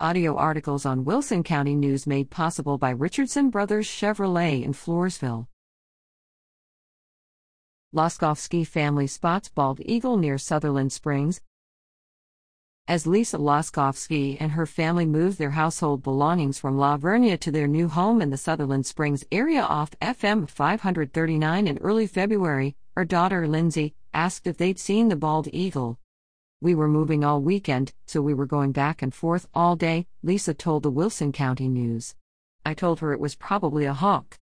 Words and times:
Audio 0.00 0.34
articles 0.34 0.84
on 0.84 1.04
Wilson 1.04 1.44
County 1.44 1.76
News 1.76 2.04
made 2.04 2.28
possible 2.28 2.78
by 2.78 2.90
Richardson 2.90 3.48
Brothers 3.48 3.86
Chevrolet 3.86 4.64
in 4.64 4.72
Floresville. 4.72 5.46
Loskovsky 7.94 8.66
family 8.66 9.06
spots 9.06 9.48
bald 9.48 9.78
eagle 9.84 10.16
near 10.16 10.36
Sutherland 10.36 10.92
Springs. 10.92 11.40
As 12.88 13.06
Lisa 13.06 13.38
Loskovsky 13.38 14.36
and 14.40 14.50
her 14.50 14.66
family 14.66 15.06
moved 15.06 15.38
their 15.38 15.52
household 15.52 16.02
belongings 16.02 16.58
from 16.58 16.76
La 16.76 16.96
Vernia 16.96 17.38
to 17.38 17.52
their 17.52 17.68
new 17.68 17.86
home 17.86 18.20
in 18.20 18.30
the 18.30 18.36
Sutherland 18.36 18.86
Springs 18.86 19.24
area 19.30 19.62
off 19.62 19.92
FM 20.00 20.50
539 20.50 21.68
in 21.68 21.78
early 21.78 22.08
February, 22.08 22.74
her 22.96 23.04
daughter 23.04 23.46
Lindsay 23.46 23.94
asked 24.12 24.48
if 24.48 24.56
they'd 24.56 24.80
seen 24.80 25.08
the 25.08 25.14
bald 25.14 25.48
eagle. 25.52 26.00
We 26.64 26.74
were 26.74 26.88
moving 26.88 27.24
all 27.24 27.42
weekend, 27.42 27.92
so 28.06 28.22
we 28.22 28.32
were 28.32 28.46
going 28.46 28.72
back 28.72 29.02
and 29.02 29.12
forth 29.12 29.46
all 29.52 29.76
day, 29.76 30.06
Lisa 30.22 30.54
told 30.54 30.82
the 30.82 30.90
Wilson 30.90 31.30
County 31.30 31.68
News. 31.68 32.14
I 32.64 32.72
told 32.72 33.00
her 33.00 33.12
it 33.12 33.20
was 33.20 33.34
probably 33.34 33.84
a 33.84 33.92
hawk. 33.92 34.38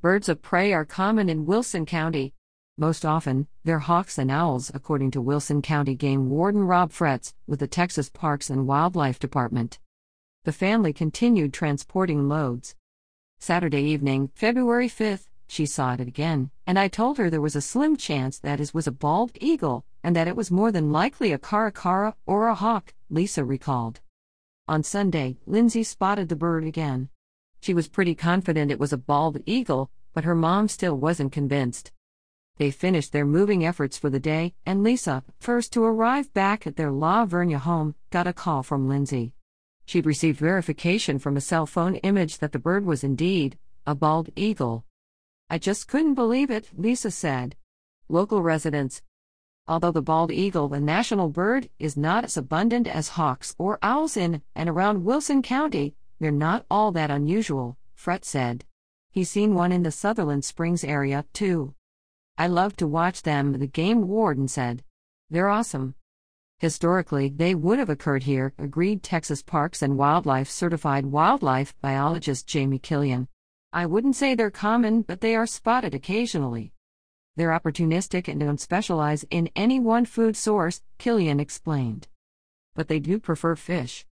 Birds 0.00 0.30
of 0.30 0.40
prey 0.40 0.72
are 0.72 0.86
common 0.86 1.28
in 1.28 1.44
Wilson 1.44 1.84
County. 1.84 2.32
Most 2.78 3.04
often, 3.04 3.46
they're 3.62 3.80
hawks 3.80 4.16
and 4.16 4.30
owls, 4.30 4.70
according 4.72 5.10
to 5.10 5.20
Wilson 5.20 5.60
County 5.60 5.94
Game 5.94 6.30
Warden 6.30 6.62
Rob 6.62 6.92
Fretz 6.92 7.34
with 7.46 7.60
the 7.60 7.66
Texas 7.66 8.08
Parks 8.08 8.48
and 8.48 8.66
Wildlife 8.66 9.18
Department. 9.18 9.78
The 10.44 10.52
family 10.52 10.94
continued 10.94 11.52
transporting 11.52 12.26
loads. 12.26 12.74
Saturday 13.38 13.82
evening, 13.82 14.30
February 14.34 14.88
5th, 14.88 15.26
she 15.46 15.66
saw 15.66 15.92
it 15.92 16.00
again, 16.00 16.52
and 16.66 16.78
I 16.78 16.88
told 16.88 17.18
her 17.18 17.28
there 17.28 17.42
was 17.42 17.54
a 17.54 17.60
slim 17.60 17.98
chance 17.98 18.38
that 18.38 18.60
it 18.60 18.72
was 18.72 18.86
a 18.86 18.92
bald 18.92 19.32
eagle, 19.42 19.84
and 20.02 20.16
that 20.16 20.28
it 20.28 20.36
was 20.36 20.50
more 20.50 20.72
than 20.72 20.92
likely 20.92 21.32
a 21.32 21.38
caracara 21.38 22.14
or 22.26 22.48
a 22.48 22.54
hawk, 22.54 22.94
Lisa 23.08 23.44
recalled. 23.44 24.00
On 24.68 24.82
Sunday, 24.82 25.36
Lindsay 25.46 25.82
spotted 25.82 26.28
the 26.28 26.36
bird 26.36 26.64
again. 26.64 27.08
She 27.60 27.74
was 27.74 27.88
pretty 27.88 28.14
confident 28.14 28.70
it 28.70 28.78
was 28.78 28.92
a 28.92 28.98
bald 28.98 29.42
eagle, 29.46 29.90
but 30.14 30.24
her 30.24 30.34
mom 30.34 30.68
still 30.68 30.96
wasn't 30.96 31.32
convinced. 31.32 31.92
They 32.56 32.70
finished 32.70 33.12
their 33.12 33.24
moving 33.24 33.64
efforts 33.64 33.96
for 33.96 34.10
the 34.10 34.20
day, 34.20 34.54
and 34.66 34.82
Lisa, 34.82 35.24
first 35.38 35.72
to 35.72 35.84
arrive 35.84 36.32
back 36.34 36.66
at 36.66 36.76
their 36.76 36.90
La 36.90 37.26
Vernia 37.26 37.58
home, 37.58 37.94
got 38.10 38.26
a 38.26 38.32
call 38.32 38.62
from 38.62 38.88
Lindsay. 38.88 39.32
She'd 39.86 40.06
received 40.06 40.38
verification 40.38 41.18
from 41.18 41.36
a 41.36 41.40
cell 41.40 41.66
phone 41.66 41.96
image 41.96 42.38
that 42.38 42.52
the 42.52 42.58
bird 42.58 42.84
was 42.84 43.02
indeed 43.02 43.58
a 43.86 43.94
bald 43.94 44.30
eagle. 44.36 44.84
I 45.48 45.58
just 45.58 45.88
couldn't 45.88 46.14
believe 46.14 46.50
it, 46.50 46.68
Lisa 46.76 47.10
said. 47.10 47.56
Local 48.08 48.42
residents, 48.42 49.02
Although 49.70 49.92
the 49.92 50.02
bald 50.02 50.32
eagle, 50.32 50.66
the 50.66 50.80
national 50.80 51.28
bird, 51.28 51.70
is 51.78 51.96
not 51.96 52.24
as 52.24 52.36
abundant 52.36 52.88
as 52.88 53.10
hawks 53.10 53.54
or 53.56 53.78
owls 53.84 54.16
in 54.16 54.42
and 54.56 54.68
around 54.68 55.04
Wilson 55.04 55.42
County, 55.42 55.94
they're 56.18 56.32
not 56.32 56.66
all 56.68 56.90
that 56.90 57.12
unusual, 57.12 57.78
Fretz 57.94 58.24
said. 58.24 58.64
He's 59.12 59.30
seen 59.30 59.54
one 59.54 59.70
in 59.70 59.84
the 59.84 59.92
Sutherland 59.92 60.44
Springs 60.44 60.82
area, 60.82 61.24
too. 61.32 61.76
I 62.36 62.48
love 62.48 62.74
to 62.78 62.88
watch 62.88 63.22
them, 63.22 63.52
the 63.52 63.68
game 63.68 64.08
warden 64.08 64.48
said. 64.48 64.82
They're 65.30 65.48
awesome. 65.48 65.94
Historically, 66.58 67.28
they 67.28 67.54
would 67.54 67.78
have 67.78 67.90
occurred 67.90 68.24
here, 68.24 68.52
agreed 68.58 69.04
Texas 69.04 69.40
Parks 69.40 69.82
and 69.82 69.96
Wildlife 69.96 70.50
certified 70.50 71.06
wildlife 71.06 71.80
biologist 71.80 72.48
Jamie 72.48 72.80
Killian. 72.80 73.28
I 73.72 73.86
wouldn't 73.86 74.16
say 74.16 74.34
they're 74.34 74.50
common, 74.50 75.02
but 75.02 75.20
they 75.20 75.36
are 75.36 75.46
spotted 75.46 75.94
occasionally. 75.94 76.72
They're 77.40 77.58
opportunistic 77.58 78.28
and 78.28 78.38
don't 78.38 78.60
specialize 78.60 79.24
in 79.30 79.48
any 79.56 79.80
one 79.80 80.04
food 80.04 80.36
source, 80.36 80.82
Killian 80.98 81.40
explained. 81.40 82.06
But 82.74 82.88
they 82.88 82.98
do 82.98 83.18
prefer 83.18 83.56
fish. 83.56 84.04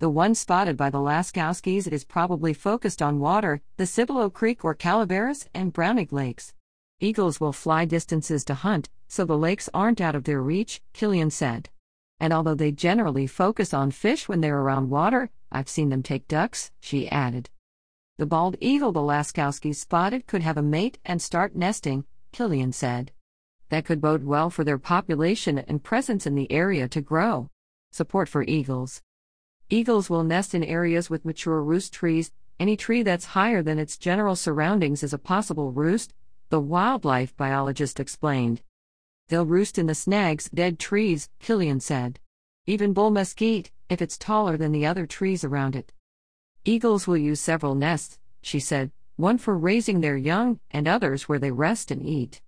The 0.00 0.08
one 0.08 0.34
spotted 0.34 0.78
by 0.78 0.88
the 0.88 0.96
Laskowskis 0.96 1.86
is 1.86 2.06
probably 2.06 2.54
focused 2.54 3.02
on 3.02 3.20
water, 3.20 3.60
the 3.76 3.84
Cibolo 3.84 4.30
Creek 4.30 4.64
or 4.64 4.74
Calaveras 4.74 5.50
and 5.52 5.74
Browning 5.74 6.08
lakes. 6.10 6.54
Eagles 6.98 7.38
will 7.42 7.52
fly 7.52 7.84
distances 7.84 8.42
to 8.46 8.54
hunt, 8.54 8.88
so 9.06 9.26
the 9.26 9.36
lakes 9.36 9.68
aren't 9.74 10.00
out 10.00 10.14
of 10.14 10.24
their 10.24 10.40
reach, 10.40 10.80
Killian 10.94 11.28
said. 11.28 11.68
And 12.18 12.32
although 12.32 12.54
they 12.54 12.72
generally 12.72 13.26
focus 13.26 13.74
on 13.74 13.90
fish 13.90 14.30
when 14.30 14.40
they're 14.40 14.60
around 14.60 14.88
water, 14.88 15.28
I've 15.50 15.68
seen 15.68 15.90
them 15.90 16.02
take 16.02 16.26
ducks, 16.26 16.70
she 16.80 17.06
added. 17.10 17.50
The 18.16 18.24
bald 18.24 18.56
eagle 18.60 18.92
the 18.92 19.00
Laskowskis 19.00 19.76
spotted 19.76 20.26
could 20.26 20.40
have 20.40 20.56
a 20.56 20.62
mate 20.62 20.98
and 21.04 21.20
start 21.20 21.54
nesting, 21.54 22.06
Killian 22.32 22.72
said. 22.72 23.12
That 23.68 23.84
could 23.84 24.00
bode 24.00 24.24
well 24.24 24.50
for 24.50 24.64
their 24.64 24.78
population 24.78 25.58
and 25.58 25.82
presence 25.82 26.26
in 26.26 26.34
the 26.34 26.50
area 26.50 26.88
to 26.88 27.00
grow. 27.00 27.48
Support 27.92 28.28
for 28.28 28.42
eagles. 28.42 29.02
Eagles 29.70 30.10
will 30.10 30.24
nest 30.24 30.54
in 30.54 30.64
areas 30.64 31.08
with 31.08 31.24
mature 31.24 31.62
roost 31.62 31.92
trees. 31.92 32.32
Any 32.58 32.76
tree 32.76 33.02
that's 33.02 33.36
higher 33.36 33.62
than 33.62 33.78
its 33.78 33.96
general 33.96 34.36
surroundings 34.36 35.02
is 35.02 35.12
a 35.12 35.18
possible 35.18 35.72
roost, 35.72 36.12
the 36.50 36.60
wildlife 36.60 37.36
biologist 37.36 37.98
explained. 37.98 38.62
They'll 39.28 39.46
roost 39.46 39.78
in 39.78 39.86
the 39.86 39.94
snags, 39.94 40.50
dead 40.52 40.78
trees, 40.78 41.30
Killian 41.38 41.80
said. 41.80 42.20
Even 42.66 42.92
bull 42.92 43.10
mesquite, 43.10 43.70
if 43.88 44.02
it's 44.02 44.18
taller 44.18 44.56
than 44.56 44.72
the 44.72 44.86
other 44.86 45.06
trees 45.06 45.44
around 45.44 45.74
it. 45.74 45.92
Eagles 46.64 47.06
will 47.06 47.16
use 47.16 47.40
several 47.40 47.74
nests, 47.74 48.18
she 48.42 48.60
said, 48.60 48.92
one 49.22 49.38
for 49.38 49.56
raising 49.56 50.00
their 50.00 50.16
young, 50.16 50.58
and 50.72 50.88
others 50.88 51.28
where 51.28 51.38
they 51.38 51.52
rest 51.52 51.92
and 51.92 52.04
eat. 52.04 52.42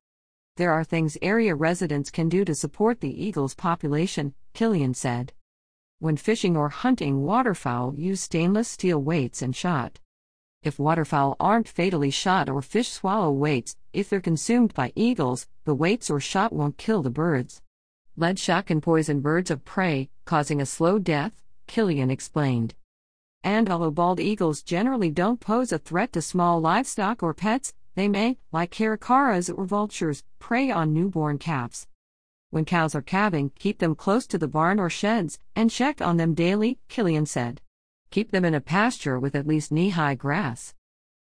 There 0.56 0.72
are 0.72 0.82
things 0.82 1.16
area 1.22 1.54
residents 1.54 2.10
can 2.10 2.28
do 2.28 2.44
to 2.44 2.52
support 2.52 3.00
the 3.00 3.24
eagle's 3.24 3.54
population, 3.54 4.34
Killian 4.54 4.92
said. 4.92 5.32
When 6.00 6.16
fishing 6.16 6.56
or 6.56 6.70
hunting 6.70 7.22
waterfowl, 7.22 7.94
use 7.96 8.22
stainless 8.22 8.66
steel 8.66 9.00
weights 9.00 9.40
and 9.40 9.54
shot. 9.54 10.00
If 10.64 10.80
waterfowl 10.80 11.36
aren't 11.38 11.68
fatally 11.68 12.10
shot 12.10 12.48
or 12.48 12.60
fish 12.60 12.88
swallow 12.88 13.30
weights, 13.30 13.76
if 13.92 14.10
they're 14.10 14.20
consumed 14.20 14.74
by 14.74 14.92
eagles, 14.96 15.46
the 15.64 15.76
weights 15.76 16.10
or 16.10 16.18
shot 16.18 16.52
won't 16.52 16.76
kill 16.76 17.02
the 17.02 17.08
birds. 17.08 17.62
Lead 18.16 18.36
shot 18.36 18.66
can 18.66 18.80
poison 18.80 19.20
birds 19.20 19.52
of 19.52 19.64
prey, 19.64 20.10
causing 20.24 20.60
a 20.60 20.66
slow 20.66 20.98
death, 20.98 21.40
Killian 21.68 22.10
explained. 22.10 22.74
And 23.44 23.68
although 23.68 23.90
bald 23.90 24.20
eagles 24.20 24.62
generally 24.62 25.10
don't 25.10 25.38
pose 25.38 25.70
a 25.70 25.78
threat 25.78 26.14
to 26.14 26.22
small 26.22 26.62
livestock 26.62 27.22
or 27.22 27.34
pets, 27.34 27.74
they 27.94 28.08
may, 28.08 28.38
like 28.52 28.70
caracaras 28.70 29.50
or 29.50 29.66
vultures, 29.66 30.24
prey 30.38 30.70
on 30.70 30.94
newborn 30.94 31.36
calves. 31.36 31.86
When 32.48 32.64
cows 32.64 32.94
are 32.94 33.02
calving, 33.02 33.52
keep 33.58 33.80
them 33.80 33.96
close 33.96 34.26
to 34.28 34.38
the 34.38 34.48
barn 34.48 34.80
or 34.80 34.88
sheds, 34.88 35.38
and 35.54 35.70
check 35.70 36.00
on 36.00 36.16
them 36.16 36.32
daily, 36.32 36.78
Killian 36.88 37.26
said. 37.26 37.60
Keep 38.10 38.30
them 38.30 38.46
in 38.46 38.54
a 38.54 38.62
pasture 38.62 39.20
with 39.20 39.34
at 39.34 39.46
least 39.46 39.70
knee 39.70 39.90
high 39.90 40.14
grass. 40.14 40.72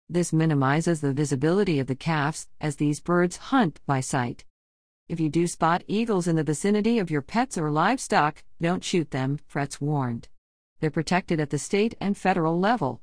This 0.09 0.33
minimizes 0.33 1.03
the 1.03 1.12
visibility 1.12 1.78
of 1.78 1.87
the 1.87 1.94
calves, 1.94 2.48
as 2.62 2.77
these 2.77 2.98
birds 2.98 3.37
hunt 3.37 3.78
by 3.84 4.00
sight. 4.00 4.47
If 5.06 5.21
you 5.21 5.28
do 5.28 5.47
spot 5.47 5.84
eagles 5.87 6.27
in 6.27 6.37
the 6.37 6.44
vicinity 6.44 6.98
of 6.98 7.10
your 7.10 7.22
pets 7.22 7.59
or 7.59 7.71
livestock, 7.71 8.43
don't 8.59 8.83
shoot 8.83 9.10
them, 9.10 9.38
Fretz 9.47 9.83
warned 9.83 10.28
they're 10.81 10.91
protected 10.91 11.41
at 11.41 11.51
the 11.51 11.59
state 11.59 11.95
and 12.01 12.17
federal 12.17 12.59
level. 12.59 13.01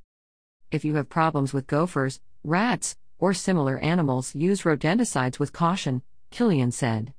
If 0.71 0.83
you 0.85 0.95
have 0.95 1.09
problems 1.09 1.53
with 1.53 1.67
gophers, 1.67 2.19
rats, 2.43 2.97
or 3.19 3.33
similar 3.33 3.77
animals, 3.77 4.35
use 4.35 4.63
rodenticides 4.63 5.39
with 5.39 5.53
caution, 5.53 6.01
Killian 6.31 6.71
said. 6.71 7.13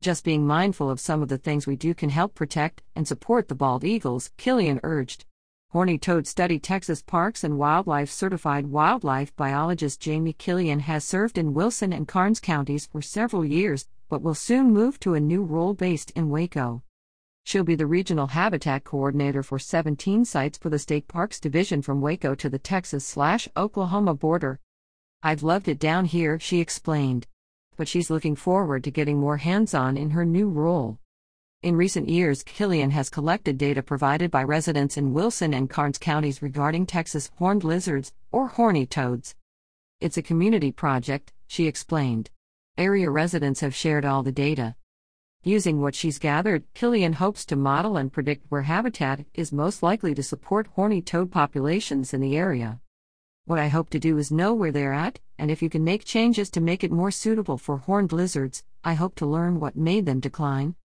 Just 0.00 0.24
being 0.24 0.46
mindful 0.46 0.90
of 0.90 1.00
some 1.00 1.22
of 1.22 1.28
the 1.28 1.38
things 1.38 1.66
we 1.66 1.76
do 1.76 1.94
can 1.94 2.10
help 2.10 2.34
protect 2.34 2.82
and 2.94 3.08
support 3.08 3.48
the 3.48 3.54
bald 3.54 3.84
eagles, 3.84 4.30
Killian 4.36 4.80
urged. 4.82 5.24
Horny 5.70 5.98
toad 5.98 6.26
study 6.26 6.58
Texas 6.58 7.02
Parks 7.02 7.42
and 7.42 7.58
Wildlife 7.58 8.10
certified 8.10 8.66
wildlife 8.66 9.34
biologist 9.34 10.00
Jamie 10.00 10.32
Killian 10.32 10.80
has 10.80 11.04
served 11.04 11.36
in 11.36 11.52
Wilson 11.52 11.92
and 11.92 12.06
Karnes 12.06 12.38
counties 12.38 12.86
for 12.86 13.02
several 13.02 13.44
years, 13.44 13.88
but 14.08 14.22
will 14.22 14.34
soon 14.34 14.72
move 14.72 15.00
to 15.00 15.14
a 15.14 15.20
new 15.20 15.42
role 15.42 15.74
based 15.74 16.12
in 16.12 16.30
Waco. 16.30 16.82
She'll 17.44 17.62
be 17.62 17.74
the 17.74 17.86
regional 17.86 18.28
habitat 18.28 18.84
coordinator 18.84 19.42
for 19.42 19.58
17 19.58 20.24
sites 20.24 20.56
for 20.56 20.70
the 20.70 20.78
State 20.78 21.08
Parks 21.08 21.38
Division 21.38 21.82
from 21.82 22.00
Waco 22.00 22.34
to 22.34 22.48
the 22.48 22.58
Texas 22.58 23.06
slash 23.06 23.48
Oklahoma 23.54 24.14
border. 24.14 24.60
I've 25.22 25.42
loved 25.42 25.68
it 25.68 25.78
down 25.78 26.06
here, 26.06 26.40
she 26.40 26.60
explained. 26.60 27.26
But 27.76 27.86
she's 27.86 28.08
looking 28.08 28.34
forward 28.34 28.82
to 28.84 28.90
getting 28.90 29.18
more 29.18 29.36
hands 29.36 29.74
on 29.74 29.98
in 29.98 30.10
her 30.10 30.24
new 30.24 30.48
role. 30.48 30.98
In 31.62 31.76
recent 31.76 32.08
years, 32.08 32.42
Killian 32.42 32.90
has 32.92 33.10
collected 33.10 33.58
data 33.58 33.82
provided 33.82 34.30
by 34.30 34.42
residents 34.42 34.96
in 34.96 35.12
Wilson 35.12 35.52
and 35.52 35.68
Karnes 35.68 35.98
counties 35.98 36.42
regarding 36.42 36.86
Texas 36.86 37.30
horned 37.36 37.64
lizards, 37.64 38.12
or 38.32 38.48
horny 38.48 38.86
toads. 38.86 39.34
It's 40.00 40.16
a 40.16 40.22
community 40.22 40.72
project, 40.72 41.32
she 41.46 41.66
explained. 41.66 42.30
Area 42.78 43.10
residents 43.10 43.60
have 43.60 43.74
shared 43.74 44.04
all 44.04 44.22
the 44.22 44.32
data. 44.32 44.76
Using 45.46 45.82
what 45.82 45.94
she's 45.94 46.18
gathered, 46.18 46.64
Killian 46.72 47.12
hopes 47.12 47.44
to 47.46 47.54
model 47.54 47.98
and 47.98 48.10
predict 48.10 48.46
where 48.48 48.62
habitat 48.62 49.26
is 49.34 49.52
most 49.52 49.82
likely 49.82 50.14
to 50.14 50.22
support 50.22 50.68
horny 50.68 51.02
toad 51.02 51.30
populations 51.30 52.14
in 52.14 52.22
the 52.22 52.34
area. 52.34 52.80
What 53.44 53.58
I 53.58 53.68
hope 53.68 53.90
to 53.90 53.98
do 53.98 54.16
is 54.16 54.32
know 54.32 54.54
where 54.54 54.72
they're 54.72 54.94
at, 54.94 55.20
and 55.38 55.50
if 55.50 55.60
you 55.60 55.68
can 55.68 55.84
make 55.84 56.06
changes 56.06 56.48
to 56.48 56.62
make 56.62 56.82
it 56.82 56.90
more 56.90 57.10
suitable 57.10 57.58
for 57.58 57.76
horned 57.76 58.10
lizards, 58.10 58.64
I 58.82 58.94
hope 58.94 59.16
to 59.16 59.26
learn 59.26 59.60
what 59.60 59.76
made 59.76 60.06
them 60.06 60.18
decline. 60.18 60.76